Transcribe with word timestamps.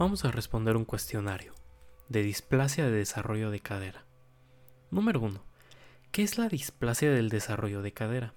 Vamos 0.00 0.24
a 0.24 0.30
responder 0.30 0.78
un 0.78 0.86
cuestionario 0.86 1.52
de 2.08 2.22
displasia 2.22 2.86
de 2.86 2.90
desarrollo 2.90 3.50
de 3.50 3.60
cadera. 3.60 4.06
Número 4.90 5.20
1. 5.20 5.44
¿Qué 6.10 6.22
es 6.22 6.38
la 6.38 6.48
displasia 6.48 7.10
del 7.10 7.28
desarrollo 7.28 7.82
de 7.82 7.92
cadera? 7.92 8.32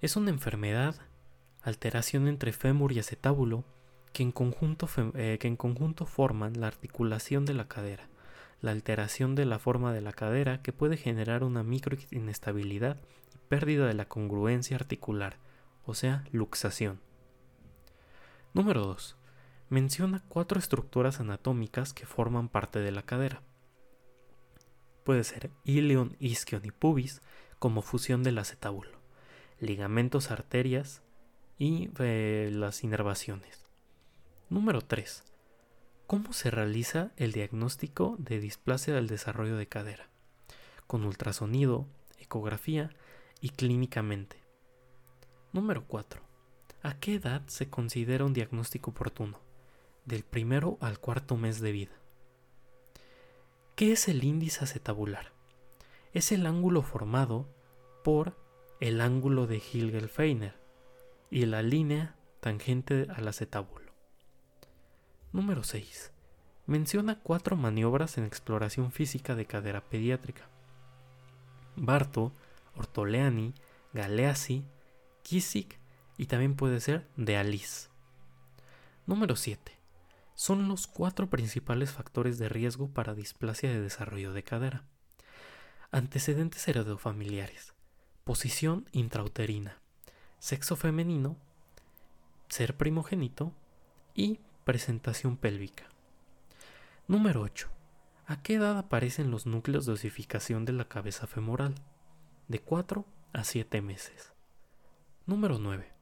Es 0.00 0.14
una 0.14 0.30
enfermedad, 0.30 0.94
alteración 1.62 2.28
entre 2.28 2.52
fémur 2.52 2.92
y 2.92 3.00
acetábulo 3.00 3.64
que 4.12 4.22
en 4.22 4.30
conjunto, 4.30 4.88
eh, 5.16 5.38
que 5.40 5.48
en 5.48 5.56
conjunto 5.56 6.06
forman 6.06 6.60
la 6.60 6.68
articulación 6.68 7.44
de 7.44 7.54
la 7.54 7.66
cadera, 7.66 8.08
la 8.60 8.70
alteración 8.70 9.34
de 9.34 9.46
la 9.46 9.58
forma 9.58 9.92
de 9.92 10.00
la 10.00 10.12
cadera 10.12 10.62
que 10.62 10.72
puede 10.72 10.96
generar 10.96 11.42
una 11.42 11.64
microinestabilidad 11.64 12.98
y 13.34 13.38
pérdida 13.48 13.88
de 13.88 13.94
la 13.94 14.04
congruencia 14.04 14.76
articular, 14.76 15.38
o 15.84 15.94
sea, 15.94 16.22
luxación. 16.30 17.00
Número 18.54 18.84
2 18.84 19.18
menciona 19.68 20.24
cuatro 20.28 20.58
estructuras 20.58 21.20
anatómicas 21.20 21.92
que 21.92 22.06
forman 22.06 22.48
parte 22.48 22.78
de 22.78 22.92
la 22.92 23.02
cadera. 23.02 23.42
Puede 25.04 25.24
ser 25.24 25.50
ilion, 25.64 26.16
isquion 26.20 26.64
y 26.64 26.70
pubis 26.70 27.22
como 27.58 27.82
fusión 27.82 28.22
del 28.22 28.38
acetábulo, 28.38 28.98
ligamentos, 29.60 30.30
arterias 30.30 31.02
y 31.58 31.90
eh, 31.98 32.50
las 32.52 32.84
inervaciones. 32.84 33.66
Número 34.48 34.80
3. 34.80 35.24
¿Cómo 36.06 36.32
se 36.32 36.50
realiza 36.50 37.10
el 37.16 37.32
diagnóstico 37.32 38.16
de 38.18 38.40
displasia 38.40 38.94
del 38.94 39.08
desarrollo 39.08 39.56
de 39.56 39.66
cadera? 39.66 40.08
Con 40.86 41.04
ultrasonido, 41.04 41.86
ecografía 42.18 42.90
y 43.40 43.50
clínicamente. 43.50 44.42
Número 45.52 45.84
4. 45.86 46.22
¿A 46.82 46.98
qué 46.98 47.14
edad 47.14 47.46
se 47.46 47.68
considera 47.68 48.24
un 48.24 48.32
diagnóstico 48.32 48.92
oportuno? 48.92 49.47
Del 50.08 50.24
primero 50.24 50.78
al 50.80 50.98
cuarto 50.98 51.36
mes 51.36 51.60
de 51.60 51.70
vida. 51.70 51.92
¿Qué 53.76 53.92
es 53.92 54.08
el 54.08 54.24
índice 54.24 54.64
acetabular? 54.64 55.32
Es 56.14 56.32
el 56.32 56.46
ángulo 56.46 56.82
formado 56.82 57.46
por 58.02 58.34
el 58.80 59.00
ángulo 59.02 59.46
de 59.46 59.60
Hilgel-Feiner 59.60 60.54
y 61.30 61.44
la 61.44 61.62
línea 61.62 62.16
tangente 62.40 63.06
al 63.14 63.28
acetábulo. 63.28 63.92
Número 65.32 65.62
6. 65.62 66.10
Menciona 66.66 67.20
cuatro 67.20 67.56
maniobras 67.56 68.16
en 68.16 68.24
exploración 68.24 68.90
física 68.92 69.34
de 69.34 69.44
cadera 69.44 69.82
pediátrica. 69.82 70.48
Barto, 71.76 72.32
Ortoleani, 72.76 73.54
Galeazzi, 73.92 74.64
Kisik 75.22 75.78
y 76.16 76.26
también 76.26 76.56
puede 76.56 76.80
ser 76.80 77.06
de 77.16 77.36
Alice. 77.36 77.88
Número 79.06 79.36
7 79.36 79.77
son 80.38 80.68
los 80.68 80.86
cuatro 80.86 81.28
principales 81.28 81.90
factores 81.90 82.38
de 82.38 82.48
riesgo 82.48 82.86
para 82.86 83.16
displasia 83.16 83.70
de 83.70 83.80
desarrollo 83.80 84.32
de 84.32 84.44
cadera. 84.44 84.84
Antecedentes 85.90 86.68
heredofamiliares, 86.68 87.74
posición 88.22 88.88
intrauterina, 88.92 89.80
sexo 90.38 90.76
femenino, 90.76 91.36
ser 92.48 92.76
primogénito 92.76 93.52
y 94.14 94.38
presentación 94.62 95.36
pélvica. 95.36 95.88
Número 97.08 97.42
8. 97.42 97.68
¿A 98.26 98.40
qué 98.40 98.54
edad 98.54 98.78
aparecen 98.78 99.32
los 99.32 99.44
núcleos 99.44 99.86
de 99.86 99.94
osificación 99.94 100.64
de 100.64 100.72
la 100.72 100.84
cabeza 100.86 101.26
femoral? 101.26 101.74
De 102.46 102.60
4 102.60 103.04
a 103.32 103.42
7 103.42 103.82
meses. 103.82 104.32
Número 105.26 105.58
9. 105.58 105.92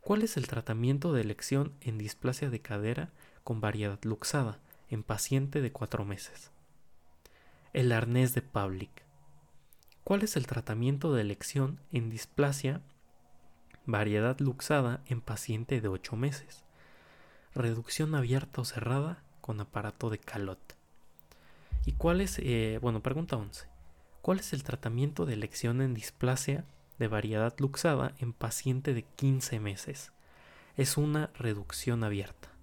¿Cuál 0.00 0.22
es 0.22 0.36
el 0.36 0.48
tratamiento 0.48 1.12
de 1.12 1.20
elección 1.20 1.72
en 1.80 1.98
displasia 1.98 2.50
de 2.50 2.60
cadera 2.60 3.12
con 3.46 3.60
variedad 3.60 4.00
luxada 4.02 4.58
en 4.88 5.04
paciente 5.04 5.62
de 5.62 5.70
4 5.70 6.04
meses? 6.04 6.50
El 7.72 7.92
arnés 7.92 8.34
de 8.34 8.42
Pavlik. 8.42 9.04
¿Cuál 10.02 10.24
es 10.24 10.34
el 10.36 10.48
tratamiento 10.48 11.14
de 11.14 11.20
elección 11.20 11.78
en 11.92 12.10
displasia 12.10 12.80
variedad 13.84 14.36
luxada 14.40 15.00
en 15.06 15.20
paciente 15.20 15.80
de 15.80 15.86
8 15.86 16.16
meses? 16.16 16.64
Reducción 17.54 18.16
abierta 18.16 18.62
o 18.62 18.64
cerrada 18.64 19.22
con 19.40 19.60
aparato 19.60 20.10
de 20.10 20.18
Calot. 20.18 20.76
¿Y 21.84 21.92
cuál 21.92 22.20
es, 22.20 22.40
eh, 22.40 22.80
bueno, 22.82 23.00
pregunta 23.00 23.36
11. 23.36 23.68
¿Cuál 24.22 24.40
es 24.40 24.52
el 24.54 24.64
tratamiento 24.64 25.24
de 25.24 25.34
elección 25.34 25.80
en 25.82 25.94
displasia 25.94 26.64
de 26.98 27.06
variedad 27.06 27.54
luxada 27.58 28.14
en 28.18 28.32
paciente 28.32 28.92
de 28.92 29.02
15 29.04 29.60
meses. 29.60 30.10
Es 30.76 30.96
una 30.96 31.30
reducción 31.38 32.02
abierta. 32.02 32.55